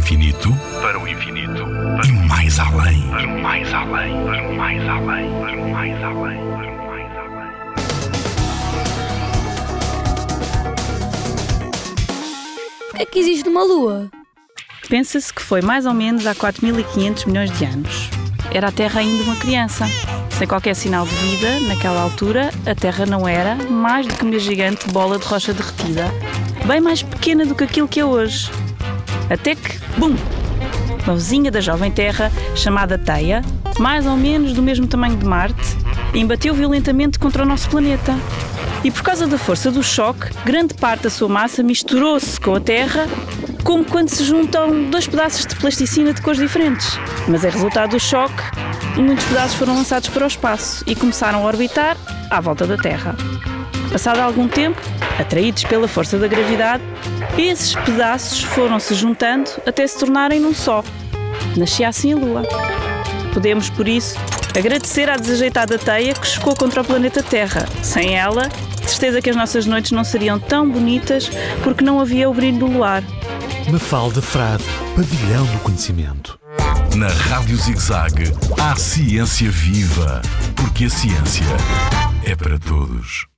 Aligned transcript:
infinito, 0.00 0.48
para 0.80 0.98
o 0.98 1.06
infinito, 1.06 1.62
para 1.62 2.06
e 2.06 2.12
mais 2.26 2.58
além, 2.58 3.02
para 3.10 3.26
o 3.26 3.42
mais 3.42 3.74
além, 3.74 4.24
para 4.24 4.48
o 4.48 4.56
mais 4.56 4.88
além, 4.88 5.30
para 5.40 5.56
o 5.56 5.70
mais 5.70 6.02
além, 6.02 6.38
para 6.56 6.70
o 6.72 6.86
mais 6.86 7.16
além. 7.18 7.50
O 12.88 12.96
que 12.96 13.02
é 13.02 13.04
que 13.04 13.18
existe 13.18 13.44
numa 13.44 13.62
lua? 13.62 14.10
Pensa-se 14.88 15.34
que 15.34 15.42
foi 15.42 15.60
mais 15.60 15.84
ou 15.84 15.92
menos 15.92 16.26
há 16.26 16.34
4.500 16.34 17.26
milhões 17.26 17.50
de 17.58 17.66
anos. 17.66 18.08
Era 18.50 18.68
a 18.68 18.72
Terra 18.72 19.00
ainda 19.00 19.22
uma 19.24 19.36
criança. 19.36 19.84
Sem 20.30 20.48
qualquer 20.48 20.74
sinal 20.74 21.06
de 21.06 21.14
vida, 21.14 21.60
naquela 21.68 22.00
altura, 22.00 22.50
a 22.64 22.74
Terra 22.74 23.04
não 23.04 23.28
era 23.28 23.54
mais 23.54 24.06
do 24.06 24.14
que 24.14 24.24
uma 24.24 24.38
gigante 24.38 24.88
bola 24.88 25.18
de 25.18 25.26
rocha 25.26 25.52
derretida, 25.52 26.10
bem 26.66 26.80
mais 26.80 27.02
pequena 27.02 27.44
do 27.44 27.54
que 27.54 27.64
aquilo 27.64 27.86
que 27.86 28.00
é 28.00 28.04
hoje. 28.04 28.50
Até 29.30 29.54
que, 29.54 29.78
bum! 29.96 30.14
Uma 31.04 31.14
vizinha 31.14 31.50
da 31.50 31.60
jovem 31.60 31.90
Terra, 31.90 32.30
chamada 32.54 32.98
Teia, 32.98 33.42
mais 33.78 34.04
ou 34.06 34.16
menos 34.16 34.52
do 34.52 34.62
mesmo 34.62 34.86
tamanho 34.86 35.16
de 35.16 35.24
Marte, 35.24 35.76
embateu 36.12 36.52
violentamente 36.54 37.18
contra 37.18 37.42
o 37.42 37.46
nosso 37.46 37.70
planeta. 37.70 38.14
E 38.84 38.90
por 38.90 39.02
causa 39.02 39.26
da 39.26 39.38
força 39.38 39.70
do 39.70 39.82
choque, 39.82 40.30
grande 40.44 40.74
parte 40.74 41.04
da 41.04 41.10
sua 41.10 41.28
massa 41.28 41.62
misturou-se 41.62 42.38
com 42.40 42.54
a 42.54 42.60
Terra, 42.60 43.06
como 43.64 43.84
quando 43.84 44.08
se 44.08 44.24
juntam 44.24 44.90
dois 44.90 45.06
pedaços 45.06 45.46
de 45.46 45.54
plasticina 45.56 46.12
de 46.12 46.20
cores 46.20 46.40
diferentes. 46.40 46.98
Mas 47.28 47.44
é 47.44 47.48
resultado 47.48 47.90
do 47.90 48.00
choque 48.00 48.42
muitos 48.96 49.24
pedaços 49.24 49.54
foram 49.54 49.74
lançados 49.74 50.08
para 50.08 50.24
o 50.24 50.26
espaço 50.26 50.84
e 50.86 50.94
começaram 50.94 51.42
a 51.42 51.46
orbitar 51.46 51.96
à 52.30 52.40
volta 52.40 52.66
da 52.66 52.76
Terra. 52.76 53.16
Passado 53.90 54.20
algum 54.20 54.46
tempo, 54.46 54.80
atraídos 55.18 55.64
pela 55.64 55.88
força 55.88 56.16
da 56.16 56.28
gravidade, 56.28 56.82
esses 57.36 57.74
pedaços 57.74 58.42
foram 58.42 58.78
se 58.78 58.94
juntando 58.94 59.50
até 59.66 59.86
se 59.86 59.98
tornarem 59.98 60.40
num 60.40 60.54
só. 60.54 60.84
Nascia 61.56 61.88
assim 61.88 62.12
a 62.12 62.16
Lua. 62.16 62.42
Podemos, 63.34 63.68
por 63.70 63.88
isso, 63.88 64.16
agradecer 64.56 65.10
à 65.10 65.16
desajeitada 65.16 65.78
teia 65.78 66.14
que 66.14 66.26
chocou 66.26 66.54
contra 66.54 66.82
o 66.82 66.84
planeta 66.84 67.22
Terra. 67.22 67.66
Sem 67.82 68.16
ela, 68.16 68.48
certeza 68.86 69.20
que 69.20 69.30
as 69.30 69.36
nossas 69.36 69.66
noites 69.66 69.92
não 69.92 70.04
seriam 70.04 70.38
tão 70.38 70.68
bonitas 70.68 71.30
porque 71.62 71.84
não 71.84 72.00
havia 72.00 72.28
o 72.28 72.34
brilho 72.34 72.58
do 72.58 72.66
luar. 72.66 73.02
Mafalda 73.70 74.20
Frade, 74.20 74.64
pavilhão 74.96 75.46
do 75.46 75.58
conhecimento. 75.60 76.38
Na 76.96 77.08
Rádio 77.08 77.56
ZigZag, 77.56 78.32
há 78.60 78.74
ciência 78.74 79.48
viva, 79.48 80.20
porque 80.56 80.86
a 80.86 80.90
ciência 80.90 81.46
é 82.24 82.34
para 82.34 82.58
todos. 82.58 83.29